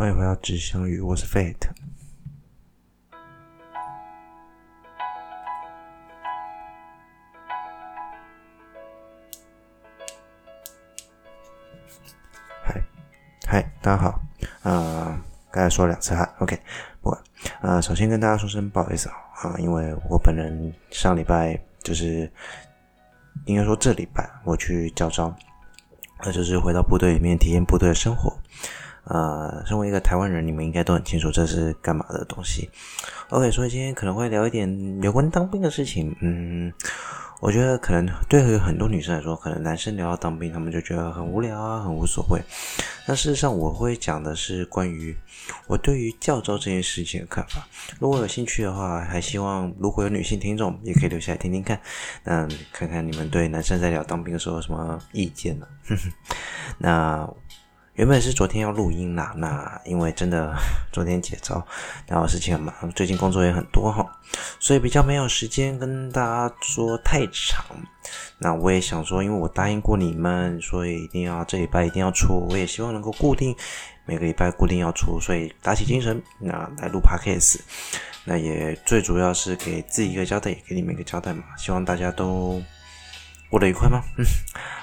[0.00, 1.68] 欢迎回到直香语，我是 Fate。
[12.64, 12.82] 嗨，
[13.46, 14.18] 嗨，大家好。
[14.62, 15.20] 呃，
[15.50, 16.58] 刚才说了两次哈，OK，
[17.02, 17.22] 不管。
[17.60, 22.20] 呃，首先跟大家说声不好意思啊，啊，因为我本人上礼拜就是
[23.44, 25.36] 应该说这礼拜我去教招，
[26.24, 28.34] 那就是回到部队里面体验部队的生活。
[29.10, 32.70] 呃，身为一个台湾人，你们应该都很清楚这是干嘛的东西。
[33.30, 36.14] OK，所以今天可能会聊一点有关当兵的事情。
[36.20, 36.72] 嗯，
[37.40, 42.40] 我觉得可能对于很多女生来说，可能男生聊到当兵，他们就觉得很无聊啊，很无所谓。
[43.04, 45.16] 但事实上，我会讲的是关于
[45.66, 47.66] 我对于教招这件事情的看法。
[47.98, 51.80] 如果有兴趣的话，还希望如果有女性听众，也可以留下来听听看。
[52.22, 55.66] 嗯，看看你们对男生在聊当兵的时候有什么意见呢？
[56.78, 57.28] 那。
[58.00, 60.56] 原本是昨天要录音啦，那因为真的
[60.90, 61.62] 昨天解召，
[62.08, 64.02] 然后事情很忙，最近工作也很多哈，
[64.58, 67.62] 所以比较没有时间跟大家说太长。
[68.38, 73.54] 那我也想说，因为我答应过你们，所以一定要这礼拜一定要出，我也希望能够固定
[74.06, 77.60] 每个礼拜固定要出，所以打起精神，那来录 Podcast。
[78.24, 82.62] 那也最主要是给自己一个交代，也给你们一个交代嘛，希望大家都
[83.50, 84.02] 过得愉快吗？
[84.16, 84.24] 嗯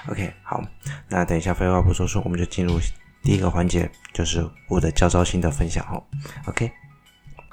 [0.08, 0.62] ，OK，好，
[1.08, 2.78] 那等一下废话不多说，我们就进入。
[3.22, 6.02] 第一个环节就是我的教招心得分享哦
[6.46, 6.70] ，OK，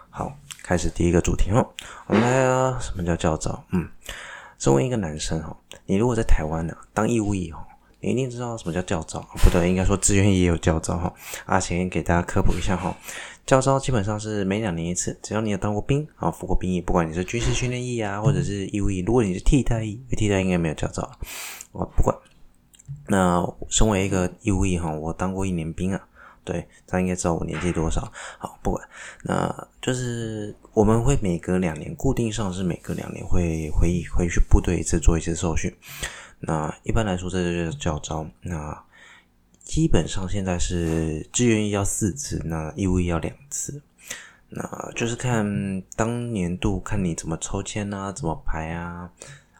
[0.09, 1.67] 好，开始第一个主题哦，
[2.07, 3.63] 我们来啊，什么叫教招？
[3.72, 3.89] 嗯，
[4.57, 7.66] 身为一个男生哈，你如果在台湾呢当义务役哈，
[7.99, 11.13] 你一定知道什么叫教招，不对，应该说志愿也有教招哈。
[11.45, 12.95] 啊，先给大家科普一下哈，
[13.45, 21.11] 教招基本上是每两年一次，只要你有当过兵啊，服过兵役，不管你是军事训练役啊，或者是义务役，如果你是替代役，替代应该没有教招，
[21.73, 22.16] 我不管。
[23.08, 26.08] 那身为一个义务役哈，我当过一年兵啊，
[26.44, 28.11] 对，他应该知道我年纪多少。
[28.38, 28.88] 好，不管，
[29.23, 35.75] 那就是我们会每隔两年，固定上是每隔两年会回回去部队一次做一次受训。
[36.40, 38.28] 那一般来说，这就是教招。
[38.41, 38.84] 那
[39.63, 43.81] 基本上现在是志愿役要四次，那义务役要两次。
[44.50, 49.09] 那就是看当年度看你怎么抽签啊，怎么排啊。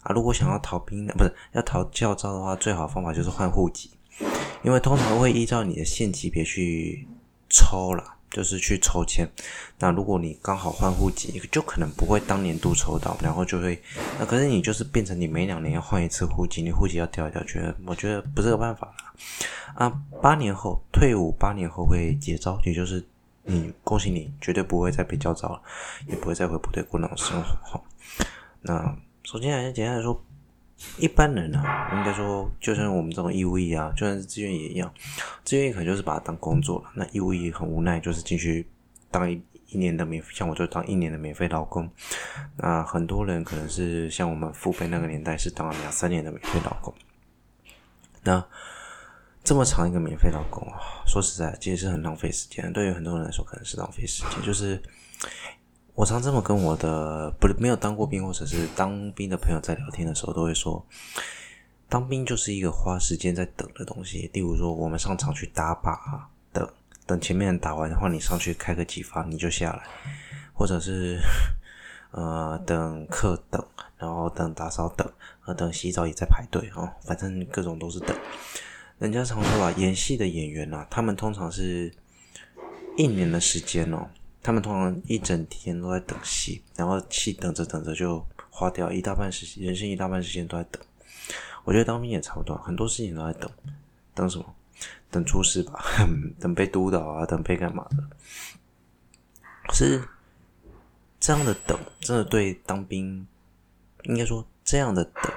[0.06, 3.90] 啊，如果想要逃兵，不是要逃教招的话，最好方法就是换户籍，
[4.62, 7.08] 因为通常会依照你的县级别去
[7.50, 9.28] 抽啦，就是去抽签。
[9.80, 13.82] 那如果你刚好换户籍，就可能不会当年度抽到，然后就会，
[14.20, 19.14] 那可是你就是变成你每两年要换一次户籍，你户籍要调一调，觉得我觉得不是个办法啦。
[19.74, 23.04] 啊，八年后退伍，八年后会结招，也就是
[23.42, 25.60] 你恭喜你，绝对不会再被教招了，
[26.08, 27.84] 也不会再回部队过那种生活。
[28.62, 28.96] 那。
[29.26, 30.24] 首先来讲简单来说，
[31.00, 34.94] 一般人啊，应该说，就像我们这种义务役啊，就算是志愿也一样，
[35.44, 36.92] 志愿役可能就是把它当工作了。
[36.94, 38.68] 那义务役很无奈，就是进去
[39.10, 41.90] 当一一年的免，像我就当一年的免费劳工。
[42.56, 46.94] 那很多人可能是像我们父辈那个年代，是当了两三年的免费劳工。
[48.22, 48.46] 那
[49.44, 50.78] 这么长一个免费劳工啊，
[51.08, 52.72] 说实在，其实是很浪费时间。
[52.72, 54.80] 对于很多人来说，可能是浪费时间，就是。
[55.96, 60.86] 我常这么跟我的不是没有当过兵或者是当兵的朋友在聊天的时候，都会说，
[61.88, 64.30] 当兵就是一个花时间在等的东西。
[64.34, 65.98] 例如说，我们上场去打靶，
[66.52, 66.70] 等
[67.08, 69.84] 等前面打完的话，你上去开个几发你就下来，
[70.54, 71.18] 或者是
[72.12, 73.66] 呃等课等，
[73.98, 75.10] 然后等打扫等，
[75.46, 78.14] 呃等洗澡也在排队哦，反正各种都是等。
[79.00, 81.90] 人家常说啊，演戏的演员啊，他们通常是
[82.98, 84.10] 一年的时间哦。
[84.46, 90.80] 他们通常一整天都在等戏，然后戏等着等着就花掉一大半时间，人生一大半时间都在等。
[91.64, 93.50] 我觉得当兵也差不多，很多事情都在等，
[94.14, 94.46] 等什么？
[95.10, 95.84] 等出事吧，
[96.40, 98.04] 等被督导啊，等被干嘛的？
[99.74, 100.00] 是
[101.20, 103.26] 这样的等，真的对当兵，
[104.04, 105.34] 应该说这样的等，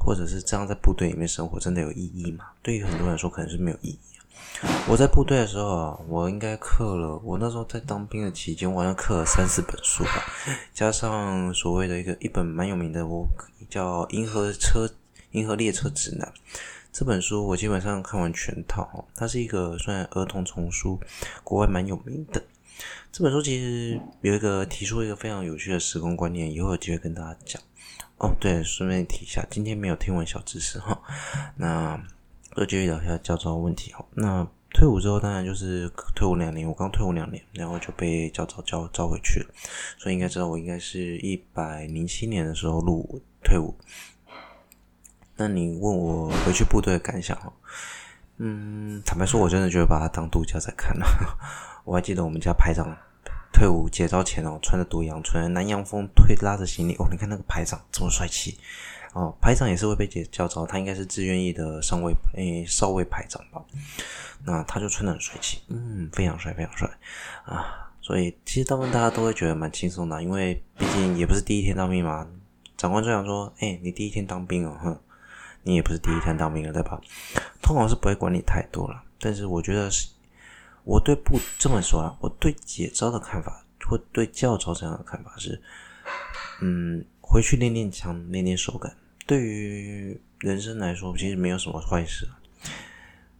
[0.00, 2.46] 或者是这样在部队里面生活，真的有意义吗？
[2.62, 3.98] 对于很多人来说，可能是没有意义。
[4.88, 7.16] 我在部队的时候啊，我应该刻了。
[7.24, 10.24] 我那时候在当兵的期间，我好像刻了三四本书吧，
[10.74, 13.26] 加上所谓的一个一本蛮有名的，我
[13.68, 14.90] 叫《银河车
[15.30, 16.26] 银河列车指南》
[16.92, 19.06] 这本书，我基本上看完全套。
[19.14, 20.98] 它是一个算儿童丛书，
[21.44, 22.42] 国外蛮有名的。
[23.12, 27.62] 这本书其实有一个提出一个非常有趣的时空观念，以后有机会跟大家讲。
[28.20, 31.02] 哦，对，顺便提一下，今天没有天文小知识哈。
[31.56, 32.00] 那。
[32.56, 34.04] 就继续聊一下教招问题哈。
[34.12, 36.68] 那退伍之后，当然就是退伍两年。
[36.68, 39.46] 我刚退伍两年，然后就被教召召召回去了。
[39.96, 43.74] 所以应该知道，我应该是一百零七年的时候入伍退伍。
[45.36, 47.50] 那你问我回去部队的感想哈？
[48.38, 51.06] 嗯，坦白说，我真的觉得把它当度假在看了。
[51.86, 52.94] 我还记得我们家排长
[53.60, 58.56] 退伍结招前哦，穿着独阳春，南洋风推拉着行李哦，你看那个排长这么帅气
[59.12, 63.62] 哦，排长也是会被结叫召，他应该是志愿役的上尉诶，少尉排长吧？
[64.46, 66.88] 那他就穿得很帅气，嗯，非常帅，非常帅
[67.44, 67.92] 啊！
[68.00, 72.26] 所以其实大部分大家都会觉得蛮轻松的，因为毕竟也不是第一天当兵嘛。
[72.78, 74.98] 长官就想说，哎，你第一天当兵哦，哼。
[75.64, 76.98] 你也不是第一天当兵了，对吧？
[77.60, 79.02] 通常是不会管你太多了。
[79.20, 80.08] 但是我觉得是，
[80.90, 85.62] 我对不这么说啊，我对解招的看法，或对教招这样的看法是，
[86.62, 88.92] 嗯，回去练练枪，练练手感，
[89.24, 92.28] 对于人生来说，其实没有什么坏事。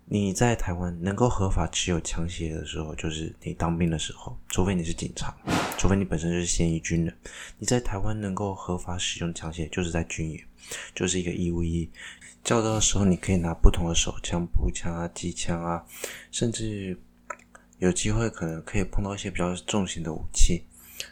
[0.05, 5.35] 你在台湾能够合法持有枪械的时候，就是你当兵的时候，除非你是警察，
[5.76, 7.12] 除非你本身就是现役军人。
[7.58, 10.41] 你在台湾能够合法使用枪械，就是在军营，
[10.94, 11.91] 就是一个义务役。
[12.44, 15.85] 教招的时候，你可以拿不同的手枪、步枪啊、机枪啊，
[16.31, 16.97] 甚至
[17.80, 20.62] 有机会可能可以碰到一些比较重型的武器。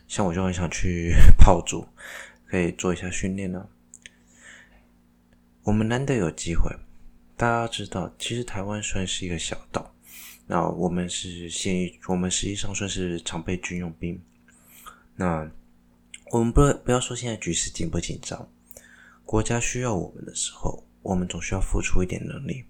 [0.06, 1.86] 像我就很想去 炮竹，
[2.46, 3.66] 可以做一下训练呢。
[5.64, 6.70] 我们难得有机会。
[7.36, 9.94] 大家知道，其实台湾算是一个小岛。
[10.46, 14.20] 那我们是现役，我们实际上算是常备军用兵。
[15.16, 15.50] 那
[16.30, 18.50] 我们不不要说现在局势紧不紧张，
[19.24, 22.64] 国家需要我们的时候，我们总需要付出一点能力。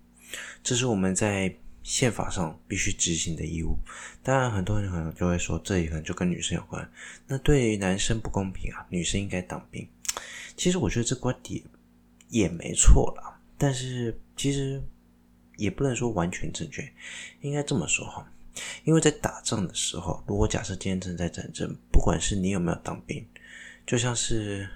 [0.63, 1.53] 这是我们在
[1.89, 3.79] 宪法上必须执行的义务。
[4.23, 6.87] 当然，很多人可能就会说，这里可能就跟女生有关。
[7.27, 9.89] 那对于男生不公平啊，女生应该当兵。
[10.55, 11.63] 其实我觉得这观点
[12.29, 13.41] 也没错啦。
[13.57, 14.83] 但是其实
[15.57, 16.87] 也不能说完全正确，
[17.41, 18.31] 应该这么说哈，
[18.85, 23.27] 因为在打仗的时候，如果假设今天正在战争，不管是你有没有当兵，
[23.87, 24.69] 就像是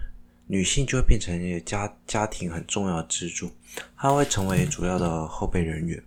[0.47, 3.53] 女性就会变成一个家家庭很重要的支柱，
[3.99, 6.03] 她会成为主要的后备人员。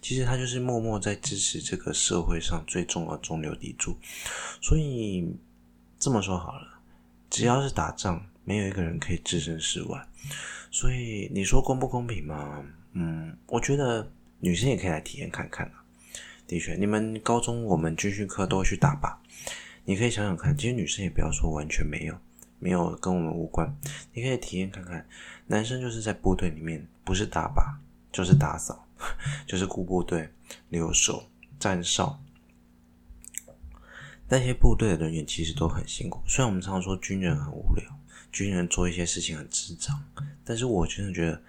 [0.00, 3.96] 其实他就是默默在支持这个社会上最重要的中流砥柱。
[4.60, 5.34] 所以
[5.98, 6.80] 这么说好了，
[7.30, 10.06] 只要是打仗，没有一个人可以置身事外。
[10.70, 12.64] 所以你说公不公平吗？
[12.92, 14.10] 嗯，我觉得
[14.40, 15.84] 女生也可以来体验看看啊。
[16.46, 19.14] 的确，你们高中我们军训课都去打靶，
[19.84, 22.18] 你可以想想看，其实女生也不要说完全没有，
[22.58, 23.76] 没有跟我们无关。
[24.14, 25.06] 你可以体验看看，
[25.46, 27.76] 男生就是在部队里面，不是打靶
[28.10, 28.87] 就是打扫，
[29.46, 30.28] 就是顾部队、
[30.68, 31.28] 留守、
[31.58, 32.20] 站哨。
[34.28, 37.84] 那些部队的人员其实都很辛苦，虽然我们常常说军人很无聊。
[38.30, 40.04] 军人做一些事情很智障，
[40.44, 41.42] 但是我真的觉得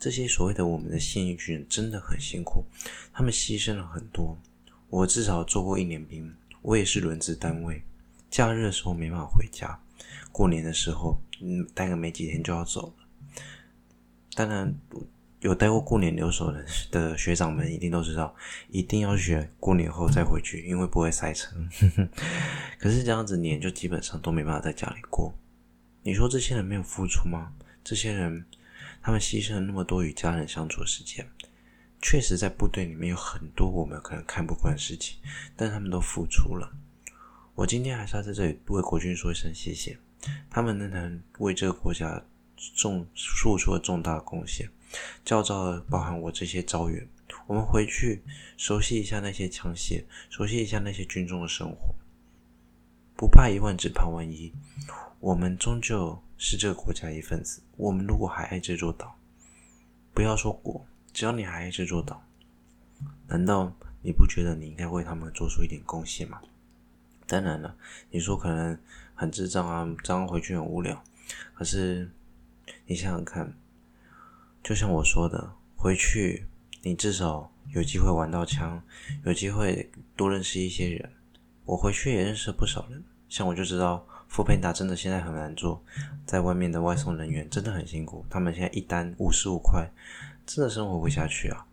[0.00, 2.64] 这些所谓的我们的现役军人真的很辛苦，
[3.12, 4.36] 他们牺牲了很多。
[4.90, 7.80] 我至少做过一年兵，我也是轮值单位，
[8.30, 9.78] 假日的时候没办法回家，
[10.32, 13.04] 过年的时候，嗯，待个没几天就要走了。
[14.34, 14.74] 当然，
[15.44, 18.34] 有待过过年留守的的学长们一定都知道，
[18.70, 21.54] 一定要选过年后再回去，因为不会塞车。
[22.80, 25.34] 可是这样子年就基本上都没办法在家里过。
[26.02, 27.52] 你说这些人没有付出吗？
[27.84, 28.46] 这些人，
[29.02, 31.28] 他们牺牲了那么多与家人相处的时间，
[32.00, 35.18] 确实在部队里面有很多我们可能看不惯的事情，
[35.54, 36.72] 但他们都付出了。
[37.54, 39.98] 我今天还是要在这里为国军说一声谢谢，
[40.48, 42.24] 他们仍然为这个国家
[42.56, 44.68] 重做出了重大贡献。
[45.24, 47.08] 教召了包含我这些招员，
[47.46, 48.22] 我们回去
[48.56, 51.94] 熟悉一下那些枪械，熟悉一下那些军中的生活，
[53.16, 54.52] 不怕一万，只怕万一。
[55.18, 57.60] 我们终究是这个国家一份子。
[57.76, 59.18] 我们如果还爱这座岛，
[60.12, 62.22] 不要说国，只要你还爱这座岛，
[63.26, 66.40] 难道你不觉得你应该为他们做出一点贡献吗？
[67.26, 67.74] 当然了，
[68.10, 68.78] 你说可能
[69.14, 71.02] 很智障啊，这样回去很无聊。
[71.54, 72.08] 可是
[72.86, 73.54] 你想想看，
[74.62, 76.46] 就像我说的，回去
[76.82, 78.82] 你至少有机会玩到枪，
[79.24, 81.10] 有机会多认识一些人。
[81.64, 84.06] 我回去也认识了不少人，像我就知道。
[84.26, 85.80] foodpanda 真的现在很难做，
[86.26, 89.88] 在外面的外送人员真的很辛苦，他们现在一单五十五块，
[90.44, 91.64] 真的生活不下去啊！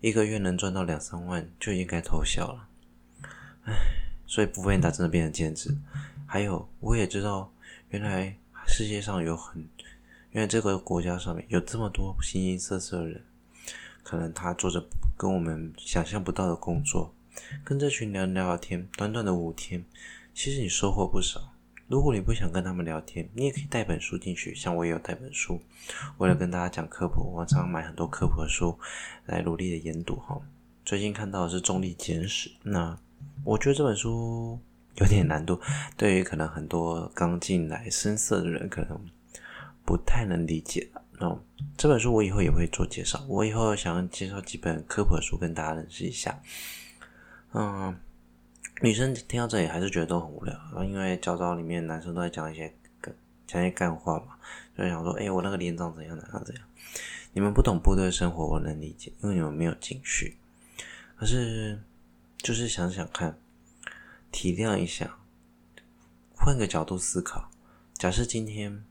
[0.00, 2.68] 一个月能赚到两三万就应该偷笑了，
[3.66, 3.72] 唉，
[4.26, 5.76] 所以 foodpanda 真的变成兼职。
[6.26, 7.52] 还有，我也知道，
[7.90, 8.36] 原来
[8.66, 9.64] 世界上有很，
[10.32, 13.22] 因为这个国家上面有这么多形形色色的人，
[14.02, 14.82] 可能他做着
[15.16, 17.14] 跟我们想象不到的工作，
[17.62, 19.84] 跟这群人聊聊天，短短的五天，
[20.34, 21.52] 其实你收获不少。
[21.88, 24.54] 如果你不想跟他们聊天，你也可以带本书进去。
[24.54, 25.60] 像我也有带本书，
[26.16, 28.78] 为了跟大家讲科普，我常常买很多科普的书
[29.26, 30.40] 来努力的研读哈。
[30.86, 32.98] 最近看到的是《重力简史》，那
[33.44, 34.58] 我觉得这本书
[34.96, 35.60] 有点难度，
[35.94, 38.98] 对于可能很多刚进来生涩的人可能
[39.84, 40.90] 不太能理解。
[41.20, 41.40] 哦，
[41.76, 43.24] 这本书我以后也会做介绍。
[43.28, 46.40] 我以后想介绍几本科普的书跟大家认识一下。
[47.52, 47.96] 嗯，
[48.80, 52.74] 女生听到这里还是觉得都很无聊，因为教招里面男生都在讲一些
[53.46, 54.36] 讲一些干话嘛，
[54.76, 56.64] 就想说，哎，我那个连长怎样怎样怎样。
[57.32, 60.36] 你们不懂部队生活，我能理解，因为你们没有进去。
[61.16, 61.80] 可是，
[62.38, 63.38] 就是想想看，
[64.32, 65.18] 体谅一下，
[66.34, 67.48] 换个角度思考，
[67.94, 68.84] 假设今天。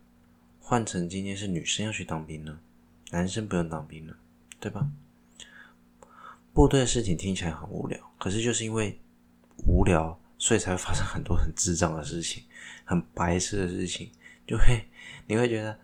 [0.71, 2.57] 换成今天是女生要去当兵了，
[3.09, 4.15] 男生不用当兵了，
[4.57, 4.89] 对吧？
[6.53, 8.97] 部队的事情听起来很无聊，可是就是因为
[9.67, 12.43] 无聊，所以才会发生很多很智障的事情，
[12.85, 14.11] 很白痴的事情，
[14.47, 14.85] 就会
[15.27, 15.77] 你会觉得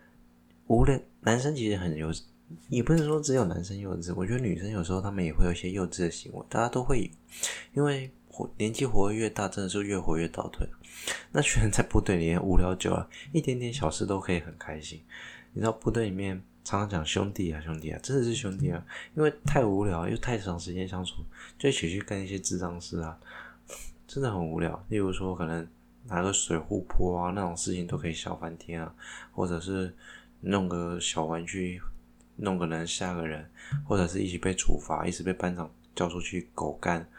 [0.68, 0.98] 无聊。
[1.20, 2.22] 男生其实很幼稚，
[2.70, 7.12] 也不是说只有男生幼稚，我觉得女生有时候他们也会有一些幼稚的行为，大家都会，
[7.74, 8.10] 因为
[8.58, 10.68] 年纪活得越大，真的是越活越倒退。
[11.32, 15.02] 那群人在部队里面无聊久了，一点点小事都可以很开心。
[15.54, 21.24] 你知道部队里面常常讲兄弟啊兄弟啊，真的是兄弟啊，因为太无聊又太长时间相处，
[21.58, 23.18] 就一起去干一些智障事啊，
[24.06, 24.86] 真的很无聊。
[24.90, 25.66] 例如说，可能
[26.06, 28.94] 拿个水壶泼啊，那种事情都可以笑翻天啊，
[29.32, 29.96] 或者是
[30.42, 31.82] 弄个小玩具，
[32.36, 33.50] 弄个人吓个人，
[33.86, 37.10] 或者是一起被处罚，一直被班长叫出去狗干，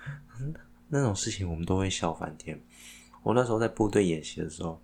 [0.88, 2.60] 那种事情我们都会笑翻天。
[3.22, 4.80] 我那时候在部队演习的时候，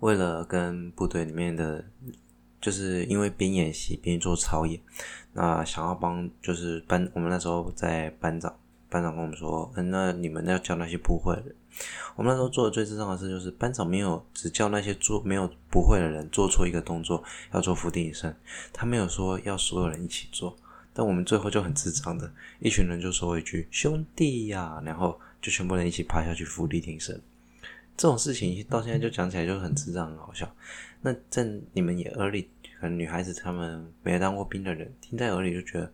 [0.00, 1.84] 为了跟部队里面的，
[2.60, 4.80] 就是因为边演习边做操演，
[5.32, 11.54] 那想要帮就是班，我们那时候在班长，班长跟我们说，嗯，那你们要教那些不会的人。
[12.16, 18.36] 我们那时候做的最智障的事就是，班长没有只叫那些做没有不会的人做错一个动作要做伏地挺身，
[18.72, 20.56] 他没有说要所有人一起做，
[20.94, 25.20] 但我们最后就很智障的，一群人就说一句兄弟呀，然后。
[25.44, 27.20] 就全部人一起趴下去伏地挺身，
[27.98, 30.50] 这种事情到现在就讲起来就很智障，很好笑。
[31.02, 32.48] 那在你们也耳里，
[32.80, 35.92] 可能女孩子她们没当过兵的人听在耳里就觉得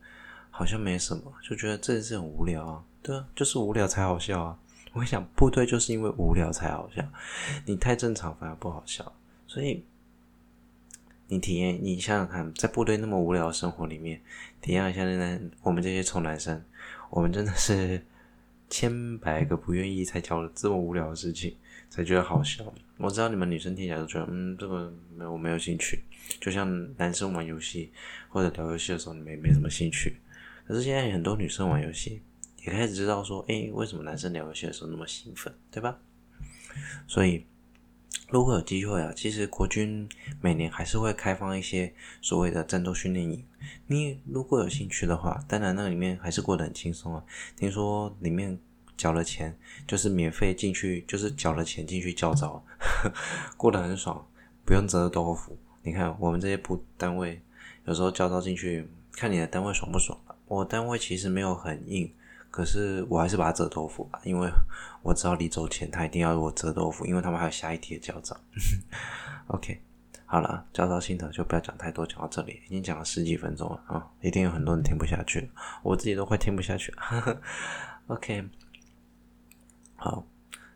[0.52, 2.84] 好像没什么，就觉得这件事很无聊啊。
[3.02, 4.56] 对啊，就是无聊才好笑啊。
[4.92, 7.04] 我想部队就是因为无聊才好笑，
[7.66, 9.12] 你太正常反而不好笑。
[9.48, 9.84] 所以
[11.30, 14.20] 你体验，你想想看，在部队那么无聊的生活里面，
[14.60, 16.62] 体验一下现在我们这些臭男生，
[17.08, 18.04] 我们真的是。
[18.72, 21.56] 千百个不愿意才教了这么无聊的事情，
[21.88, 22.72] 才觉得好笑。
[22.98, 26.04] 我知道你们女生听起来都觉得，嗯，这个没有我没有兴趣。
[26.40, 27.90] 就像男生玩游戏
[28.28, 30.18] 或者聊游戏的时候，你们没什么兴趣。
[30.64, 32.22] 可是现在很多女生玩游戏，
[32.64, 35.98] 也开始知道说，诶，为什么男生聊游戏的时候那么兴奋，对吧？
[37.08, 37.44] 所以，
[38.30, 40.08] 如果有机会啊，其实国军
[40.40, 43.44] 每年还是会开放一些所谓的战斗训练营。
[43.88, 47.24] 你如果有兴趣的话，当然那里面还是过得很轻松啊。
[47.56, 48.56] 听说里面
[48.96, 52.64] 缴了钱，就是免费进去，就是缴了钱进去教招，
[53.58, 54.24] 过得很爽，
[54.64, 55.58] 不用折豆腐。
[55.82, 57.42] 你看我们这些部单位，
[57.84, 60.16] 有时候教招进去，看你的单位爽不爽。
[60.46, 62.12] 我单位其实没有很硬，
[62.50, 64.50] 可是我还是把它折豆腐吧，因为
[65.02, 68.36] 我知道离走前他一定要我折豆腐，因为他们还有下一题的教召。
[69.48, 69.80] OK。
[70.26, 75.48] 好了，教召心得就不要讲太多，讲到这里已经讲了十几分钟了啊，一定有很多人听不下去了，
[75.82, 77.42] 我自己都快听不下去了。
[78.06, 78.48] OK，
[79.96, 80.24] 好，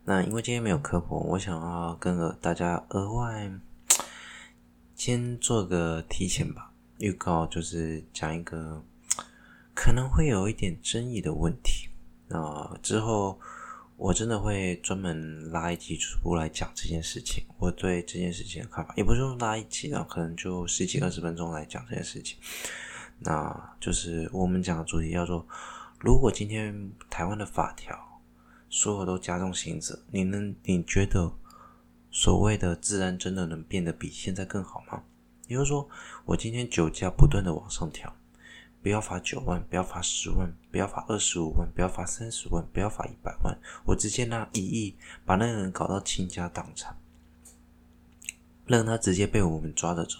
[0.03, 3.49] 那因为今天没有科普，我想要跟个大家额外
[4.97, 8.83] 先做个提前吧，预告就是讲一个
[9.85, 11.91] 可能会有一点争议的问题，
[12.29, 13.39] 那之后。
[13.97, 22.37] 我真的会专门拉一集出来讲这件事情，我对这件事情的看法，也不是说拉一集啊，可能就十几二十分钟来讲这件事情。
[23.21, 25.47] 那就是我们讲的主题叫做：
[26.01, 27.97] 如果今天台湾的法条
[28.69, 31.33] 所有都加重刑责，你能你觉得
[32.11, 35.05] 所谓的治安真的能变得比现在更好吗？
[35.47, 35.89] 也就是说，
[36.25, 38.13] 我今天酒驾不断的往上调。
[38.85, 46.95] 不要罚九万，不要罚十万，不要罚二十五万，不要罚三十万，不要罚一百万，我直接拿一亿把那个人搞到倾家荡产，
[48.67, 50.19] 让他直接被我们抓着走，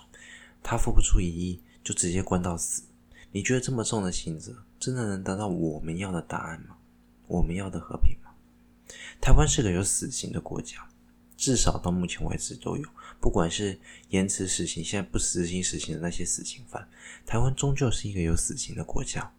[0.63, 2.85] 他付不出一亿就直接关到死。
[3.33, 6.79] 你觉得这么重的刑责，真的能达到我们要的答案吗？
[7.27, 8.31] 我们要的和平吗？
[9.21, 10.89] 台湾是个有死刑的国家。
[11.45, 12.89] 至少到目前为止都有，
[13.21, 16.89] 不管是延迟死刑，现在不实行死刑的那些死刑犯，
[17.27, 19.31] 台湾终究是一个有死刑的国家。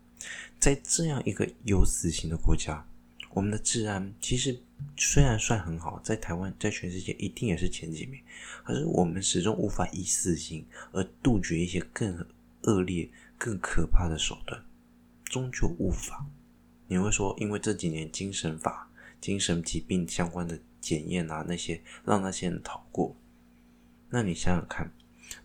[0.60, 2.86] 在这样一个有死刑的国家，
[3.32, 4.56] 我们的治安其实
[4.96, 8.22] 虽然算很好，在台湾，在全世界一定也是前几名，
[8.64, 12.24] 可是我们始终无法以死刑而杜绝一些更
[12.66, 14.64] 恶劣、更可怕的手段，
[15.24, 16.24] 终究无法。
[16.88, 18.88] 你会说，因为这几年精神法、
[19.20, 20.60] 精神疾病相关的。
[20.86, 23.18] 检验啊，那些让那些人逃过。
[24.12, 24.92] 那你想想看，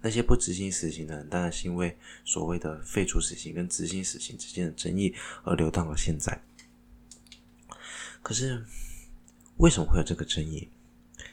[0.02, 6.42] 那些不执行死刑的人，当然是因为所谓的废除死刑跟执行死刑之间的争议而留到了现在。
[8.22, 8.62] 可是，
[9.56, 10.68] 为什么会有这个争议？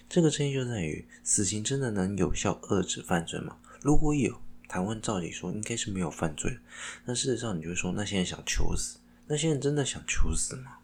[0.08, 3.58] 这个争议就在于，死刑真的能有效遏制犯罪吗？
[3.82, 6.58] 如果有，谈问照理说应该是没有犯罪。
[7.06, 10.78] 但事实上，你就说那些人想求死，那些人真的想求死吗？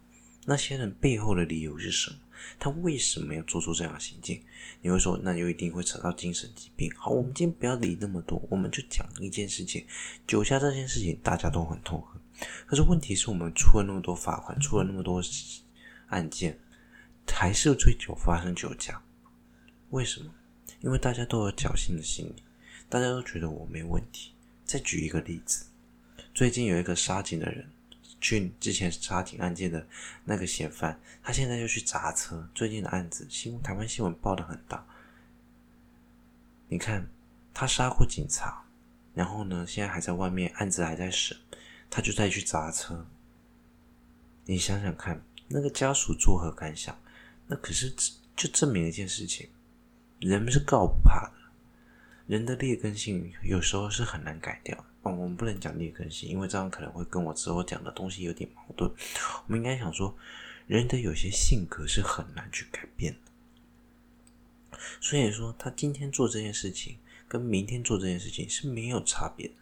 [0.46, 2.18] 那些人背后的理由是什么？
[2.59, 4.41] 他为什么要做出这样的行径？
[4.81, 6.91] 你会说，那就一定会扯到精神疾病。
[6.95, 9.85] 好，我们今天不要理那么多，我们就讲一件事情：
[10.27, 12.21] 酒驾这件事情大家都很痛恨。
[12.65, 15.21] 可是问题是我们出了那么多罚款，出了那么多
[16.07, 16.59] 案件，
[17.27, 19.01] 还是追究发生酒驾？
[19.91, 20.33] 为什么？
[20.81, 22.43] 因为大家都有侥幸的心理，
[22.89, 24.33] 大家都觉得我没问题。
[24.65, 25.65] 再举一个例子，
[26.33, 27.69] 最近有一个杀警的人，
[28.24, 29.86] 去之前杀警案件的
[30.24, 32.50] 那个嫌犯，他现在又去砸车。
[32.56, 34.88] 最近的案子，新台湾新闻报的很大。
[36.70, 37.06] 你看，
[37.53, 38.63] 他杀过警察，
[39.13, 41.38] 然后呢，现在还在外面，案子还在审，
[41.89, 43.06] 他就再去砸车。
[44.46, 46.98] 你想想看，那个家属作何感想？
[47.48, 47.94] 那可是
[48.38, 49.50] 就证明一件事情。
[50.20, 51.34] 人们是告不怕的，
[52.27, 54.86] 人的劣根性有时候是很难改掉。
[55.12, 58.89] 我们不能讲劣根性，因为这样可能会跟我之后讲的东西有点矛盾。
[58.89, 60.15] 我们应该想说，
[60.67, 64.77] 人的有些性格是很难去改变的。
[65.00, 69.53] 所以说，他今天做这件事情，跟明天做这件事情是没有差别的。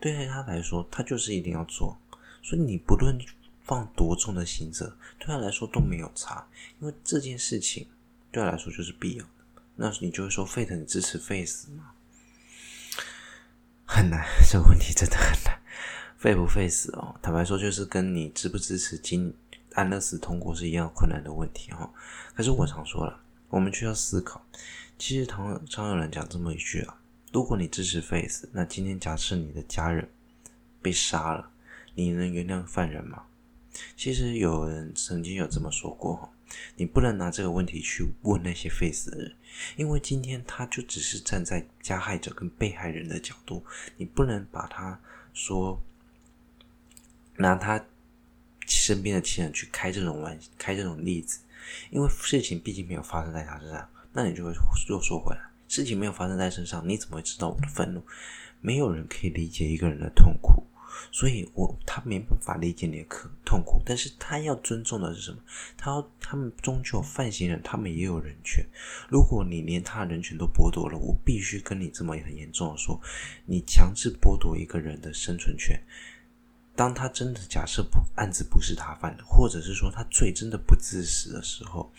[0.00, 1.96] 对于他来说，他就是一定要做。
[2.42, 3.18] 所以你不论
[3.62, 6.46] 放多重的刑责，对他来说都没有差，
[6.80, 7.86] 因为这件事情
[8.30, 9.30] 对他来说就是必要的。
[9.76, 11.92] 那你就会说，Fate，你支持费死吗？
[13.94, 15.56] 很难， 这个问题真的很难。
[16.18, 19.32] 废不废死哦，坦白说，就是跟你支不支持金
[19.74, 21.88] 安乐死通过是一样困难的问题哈。
[22.34, 23.20] 可是我常说了，
[23.50, 24.44] 我们需要思考。
[24.98, 26.96] 其实常常有人讲这么一句啊：
[27.32, 30.10] 如果你支持废死，那今天假设你的家人
[30.82, 31.50] 被杀了，
[31.94, 33.22] 你能原谅犯人吗？
[33.96, 36.33] 其实有人曾经有这么说过。
[36.76, 39.34] 你不能拿这个问题去问那些废死的人，
[39.76, 43.64] 因为今天他就只是站在加害者跟被害人的角度，
[43.96, 45.00] 你不能把他
[45.32, 45.82] 说
[47.36, 47.84] 拿他
[48.66, 51.40] 身边的亲人去开这种玩开这种例子，
[51.90, 54.52] 因为事情毕竟没有发生在他身上，那你就会
[54.88, 58.02] 又说回来，事情没有发生在身上，你怎么会知道我的愤怒？
[58.60, 60.64] 没有人可以理解一个人的痛苦。
[61.10, 65.38] 所以我，他没办法理解你的可痛苦，但是他要尊重的是什么？
[65.76, 68.64] 他他们终究犯行人，他们也有人权。
[69.08, 73.00] 如果你连他的人权都剥夺了，我必须跟你这么很严重的说，
[73.46, 75.80] 你强制剥夺一个人的生存权。
[76.76, 81.92] 当他真的假设不案子不是他犯的，或者是说他罪真的不致死的时候，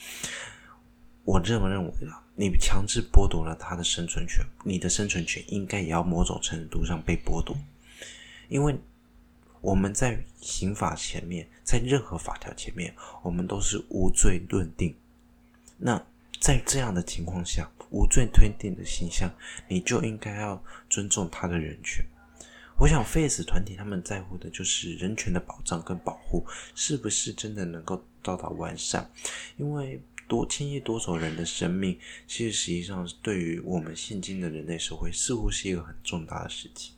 [1.24, 7.56] 我这么认为了，你强制剥夺了他的生存权，你的生存权应该也要某种程度上被剥夺。
[8.50, 8.76] 因为
[9.62, 14.96] 我们在刑法前面，在任何法条前面，我们都是无罪论定。
[15.78, 16.02] 那
[16.40, 19.30] 在这样的情况下，无罪推定的形象，
[19.68, 22.06] 你就应该要尊重他的人权。
[22.78, 29.10] 我想，face 团体他们在乎的就是人权的保障跟保护，是不是真的能够到达完善？
[29.56, 36.95] 因为多轻易夺走人的生命，其实实际上对于我们现今的人类社会，似乎是一个很重大的事情。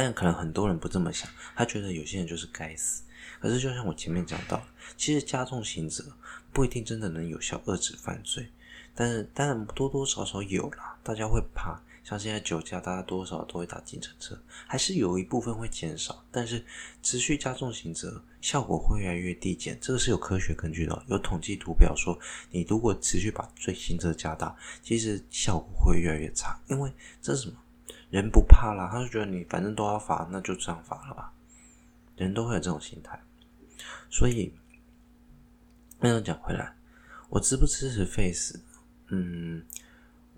[0.00, 3.02] 但可能很多人不这么想，他觉得有些人就是该死。
[3.40, 4.64] 可是就像我前面讲到，
[4.96, 6.04] 其实加重刑责
[6.52, 8.48] 不一定真的能有效遏制犯罪，
[8.94, 10.96] 但是当然多多少少有啦。
[11.02, 16.24] 大家会怕，像现在酒驾，大家多少都会打计程车，还是有一部分会减少。
[16.30, 16.64] 但是
[17.02, 22.16] 持续加重刑责，效果会越来越递减，这个是有科学根据的，有统计图表说，
[22.52, 27.56] 你如果持续把罪刑责加大，其实效果会越来越差，因为这是什么？
[28.10, 31.32] 人不怕啦，他就觉得你反正都要罚，那就这样罚了吧。
[32.16, 33.20] 人都会有这种心态，
[34.10, 34.52] 所以
[36.00, 36.74] 那样讲回来，
[37.28, 38.58] 我支不支持 face？？
[39.08, 39.64] 嗯，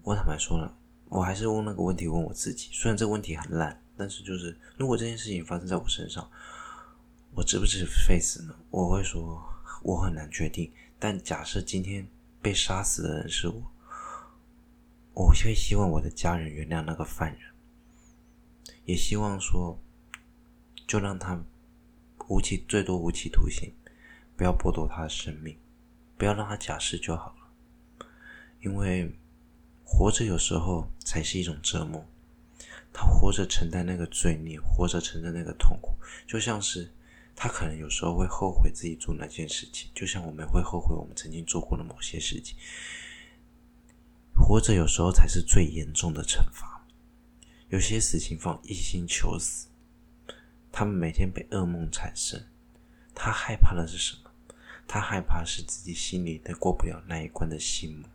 [0.03, 0.77] 我坦白说了，
[1.09, 2.69] 我还是问那个问题问我自己。
[2.73, 6.31] 虽然这个问题很烂，但是就是如果这件事情发生在我身上，
[7.35, 8.55] 我支不支持 face 呢？
[8.71, 9.43] 我会说
[9.83, 10.71] 我很难决定。
[10.99, 12.07] 但假设今天
[12.43, 13.73] 被杀死的人是我，
[15.15, 17.41] 我会希望我的家人原谅那个犯人。
[18.91, 19.81] 也希望说，
[20.89, 21.41] 就让他
[22.27, 23.73] 无期，最多无期徒刑，
[24.37, 25.57] 不要剥夺他的生命，
[26.19, 28.07] 不要让他假释就好了。
[28.61, 29.15] 因为
[29.85, 32.05] 活着有时候才是一种折磨，
[32.93, 35.95] 他活着承担那个罪孽，活着承担那个痛苦，
[36.27, 36.93] 就像是
[37.37, 42.57] 他可能有时候会后悔自己做那件事情，就像我们会后悔我们曾经做过的某些事情。
[44.35, 46.70] 活着有时候才是最严重的惩罚。
[47.71, 49.69] 有些死刑犯一心求死，
[50.73, 52.47] 他们每天被噩梦缠身。
[53.15, 54.31] 他害怕的是什么？
[54.89, 58.11] 他害怕是自己心里的过不了那一关的心魔。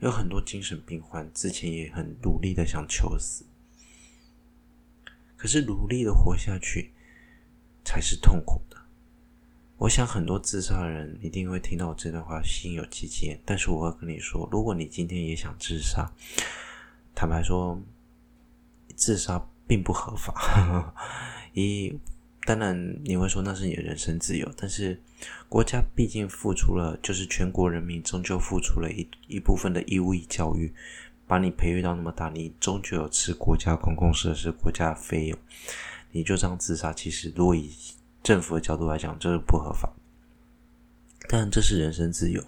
[0.00, 3.44] 有很多精神病患之前也很努力的想求死，
[5.36, 6.92] 可是努力的活下去
[7.84, 8.76] 才是痛苦的。
[9.78, 13.38] 我想很多自杀的人一定会听到我这段话，心有戚戚。
[13.44, 16.10] 但是我会跟你说，如果你今天也想自杀，
[17.14, 17.80] 坦白说，
[18.96, 20.94] 自杀并不合法。
[21.54, 21.96] 一，
[22.44, 25.00] 当然你会说那是你的人身自由，但是
[25.48, 30.72] 国家毕竟付出了，就是全国人民终究付出了一一部分的义务教育，
[31.26, 35.38] 把你培育到那么大，你终究有吃国家公共设施、国家费用，
[36.12, 37.70] 你就这样自杀，其实如果以
[38.22, 39.92] 政府的角度来讲，这是不合法。
[41.28, 42.42] 当然，这是人身自由。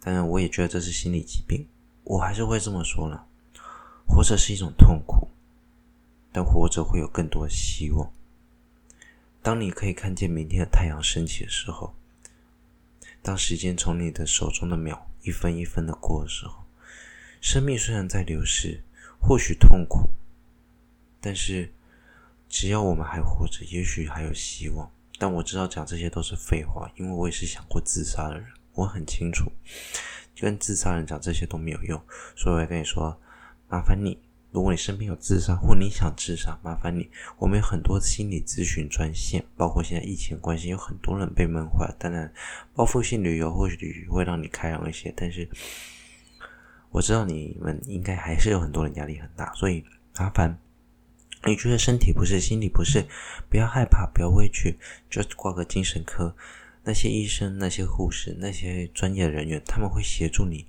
[0.00, 1.66] 当然，我也觉得这是心理疾病。
[2.04, 3.26] 我还是会这么说了：
[4.06, 5.28] 活着是一种痛苦，
[6.36, 8.12] 但活着会有更多希望。
[9.40, 11.94] 当你可以看见明天的太阳升起的时候，
[13.22, 16.66] 当时间从你的手中的秒一分一分的过的时候，
[17.40, 18.84] 生命虽然在流逝，
[19.18, 20.10] 或许痛苦，
[21.22, 21.72] 但是
[22.50, 24.92] 只要我们还活着，也许还有希望。
[25.18, 29.50] 但我知道讲这些都是废话，因为我也是想过自杀的人，我很清楚，
[30.38, 31.98] 跟自杀人讲这些都没有用。
[32.36, 33.18] 所以我跟你说，
[33.70, 34.18] 麻烦你，
[34.56, 41.94] 如果你身边有自杀或你想自杀，麻烦你，我们有很多心理咨询专线，包括现在疫情关系，有很多人被闷坏。
[41.98, 42.32] 当然，
[42.74, 45.46] 报复性旅游或许会让你开朗一些，但是
[46.88, 49.84] 我知道你们应该还是有很多人压力很大，所以
[50.18, 50.58] 麻烦。
[51.44, 53.04] 你觉得身体不适，心理不适，
[53.50, 54.78] 不要害怕，不要畏惧，
[55.10, 56.34] 就挂个精神科。
[56.82, 60.66] 那些医生、那些护士、那些专业人员，他们会协助你。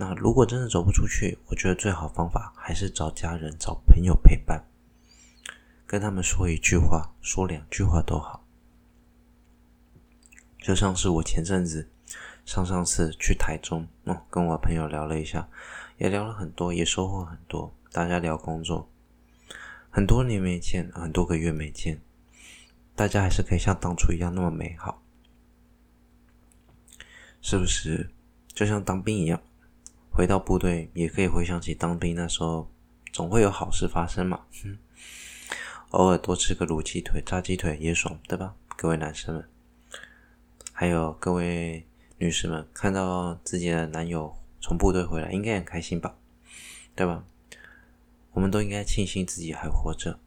[0.00, 4.64] 那如果真的走不出去，我觉得最好方法还是找家人、找朋友陪伴，
[5.86, 8.42] 跟他们说一句话、说两句话都好。
[10.58, 11.90] 就像是我前阵子、
[12.46, 15.46] 上上次去台中，哦，跟我朋友聊了一下，
[15.98, 17.76] 也聊了很多，也收获很多。
[17.92, 18.90] 大家聊工作。
[19.90, 22.00] 很多年没见，很多个月没见，
[22.96, 25.02] 大家还是可以像当初一样那么美好，
[27.42, 28.08] 是不是？
[28.54, 29.42] 就像当兵一样，
[30.20, 32.70] 回到部队也可以回想起当兵那时候，
[33.10, 34.42] 总会有好事发生嘛。
[34.62, 34.76] 哼，
[35.92, 38.54] 偶尔多吃个卤鸡腿、炸鸡腿也爽，对吧？
[38.76, 39.48] 各位男生们，
[40.74, 41.86] 还有各位
[42.18, 46.14] 女士们，看到自己的男友从部队回来，应该很开心吧？
[46.94, 47.24] 对吧？
[48.32, 50.20] 我们都应该庆幸自己还活着，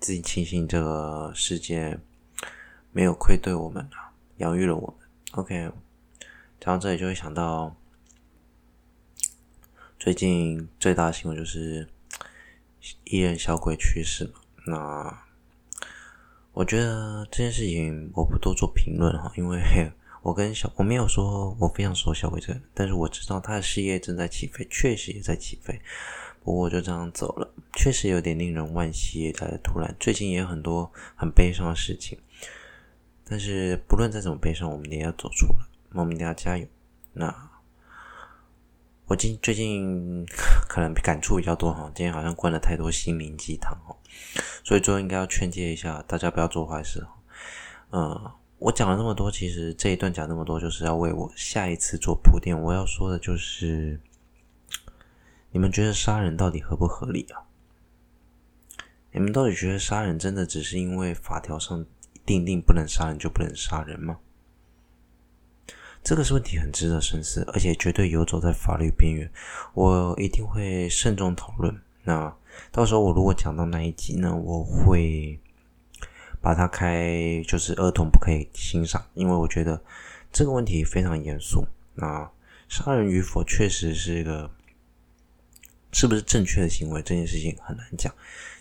[0.00, 1.98] 自己庆幸这个世界
[2.92, 5.06] 没有愧对我们啊，养育了我们。
[5.32, 5.70] OK，
[6.58, 7.76] 讲到这里就会想到
[9.98, 11.88] 最近最大的新闻就是
[13.02, 14.32] 艺人小鬼去世了。
[14.64, 15.24] 那
[16.52, 19.60] 我觉得这件事情我不多做评论哈，因为
[20.22, 25.80] 我跟小我没有说我非常熟小鬼这个，但是我知道他的事业正在起飞，确实也在起飞。
[26.44, 29.92] 不过就这样走了，确实有点令人惋惜，也太突然。
[29.98, 32.16] 最近也有很多很悲伤的事情，
[33.24, 36.64] 但是不论再怎么悲伤，我们也要走出来，我们一定要加油。
[37.12, 37.47] 那
[39.08, 40.24] 我今最近
[40.68, 43.96] 可能感触比较多哈，今天好像灌了太多心灵鸡汤哈，
[44.62, 47.16] 所以最后应该要劝诫一下大家不要做坏事哈。
[47.90, 52.56] 嗯，我讲了那么多，其实这一段讲那么多，就是要为我下一次做铺垫。
[52.60, 54.00] 我要说的就是。
[55.50, 57.40] 你们觉得杀人到底合不合理啊？
[59.12, 61.86] 你们到底觉得杀人真的只是因为法条上
[62.26, 64.18] 定定不能杀人就不能杀人吗？
[66.02, 69.30] 这个是问题，很值得深思，而且绝对游走在法律边缘。
[69.74, 71.74] 我一定会慎重讨论。
[72.04, 72.34] 那
[72.72, 75.38] 到时候我如果讲到那一集呢，我会
[76.40, 79.82] 把它开，就是儿童不可以欣赏，因为我觉得
[80.32, 81.66] 这个问题非常严肃。
[81.94, 82.30] 那
[82.68, 84.50] 杀人与否确实是一个。
[85.90, 88.12] 是不是正确的行为这件事情很难讲，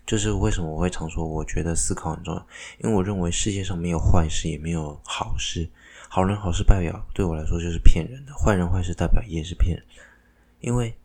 [0.06, 2.48] 就是为什么我会常说，我觉得思考很重要，
[2.80, 5.70] 因为我认为世界上没有坏事，也没有好事，
[6.10, 9.86] 好人好事代表对我来说就是骗人的，坏人坏事代表也是骗人，
[10.60, 10.98] 因为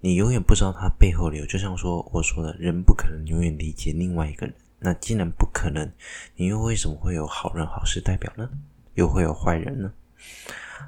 [0.00, 5.90] 你永远不知道他背后理由，就像说我说的，人不可能永远理解另外一个人，那既然不可能，
[6.36, 8.48] 你又为什么会有好人好事代表呢？
[8.94, 9.92] 又会有坏人呢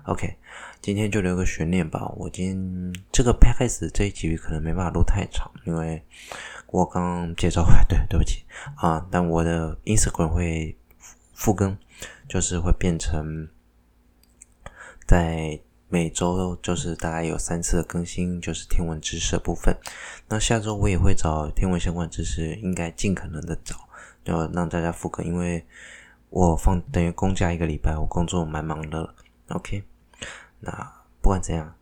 [0.04, 0.36] ？OK。
[0.82, 2.06] 今天就留个悬念吧。
[2.16, 6.00] 我今天这个 podcast 这一集可能没办法录太长，因为
[6.68, 8.44] 我刚介绍完， 对，对不起
[8.76, 9.04] 啊。
[9.10, 10.78] 但我的 Instagram 会
[11.32, 11.76] 复更，
[12.28, 13.48] 就是会变成
[15.06, 19.76] 在每周就是大概有三次的更新，就是天文知识的部分。
[20.28, 23.76] 那下周我也会找天文相关知识，应该尽可能的找，
[24.24, 25.64] 要让大家复更，因为
[26.30, 29.14] 我放等于公假一个礼拜，我工作蛮忙的。
[29.50, 29.84] OK，
[30.58, 30.70] 那
[31.20, 31.76] 不管怎样，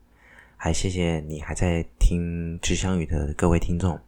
[0.56, 3.98] 还谢谢你还在听知相语的各位听众。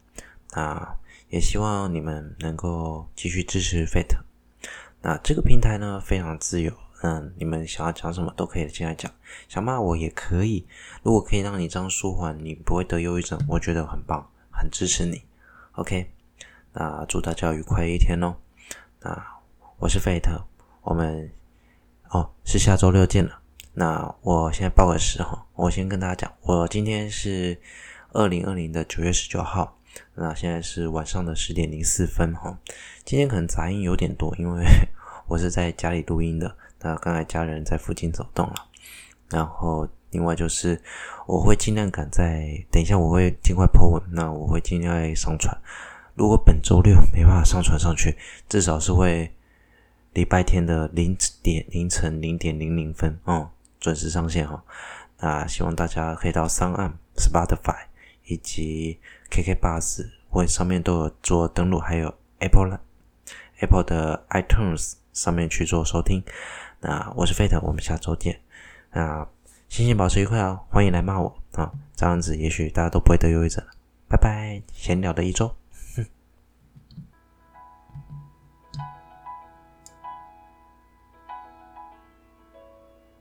[0.52, 0.96] 那
[1.31, 4.18] 也希望你们能够继续支持 Fate。
[5.00, 9.12] 那这个平台呢，非常自由，嗯，你们想要讲什么都可以进来讲，
[9.48, 10.66] 想骂我也可以。
[11.02, 15.22] 如果可以让你这样舒缓，你不会得忧郁症，我觉得很棒，很支持你。
[15.72, 16.11] OK，
[16.72, 18.37] 那祝大家愉快一天哦。
[19.02, 19.26] 那
[19.78, 20.42] 我是费特
[20.82, 21.30] 我们
[22.09, 23.40] 哦是下周六见了。
[23.74, 27.61] 那我现在报个时哈，我先跟大家讲，我今天是
[28.12, 29.78] 二零二零的九月十九号。
[30.14, 32.59] 那现在是晚上的十点零四分哈，
[33.04, 34.64] 今天可能杂音有点多，因为
[35.26, 36.56] 我是在家里录音的。
[36.80, 38.54] 那刚才家人在附近走动了，
[39.30, 40.80] 然后另外就是
[41.26, 45.56] 我会尽量赶在等一下我会尽快 po 文，那我会尽量上传。
[46.14, 48.16] 如果本周六没办法上传上去，
[48.48, 49.32] 至少是会
[50.12, 54.62] 礼拜天的零点凌晨零点零零分哦，准时上线哈。
[55.18, 57.86] 那希望大家可以到上岸 Spotify
[58.24, 58.98] 以及
[59.30, 62.78] KK Bus 或上面都有做登录，还有 Apple
[63.60, 66.22] Apple 的 iTunes 上面去做收听。
[66.81, 68.38] 那我是飞特我们下周见。
[68.92, 69.26] 那
[69.68, 73.64] 心情保持愉快哦，欢迎来骂我啊，这样子也许大家都不会得忧郁症。
[74.09, 75.52] 拜拜，闲聊的一周。